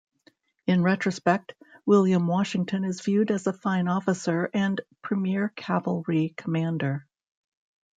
[0.65, 1.53] In retrospect,
[1.85, 7.05] William Washington is viewed as a fine officer and premier cavalry commander.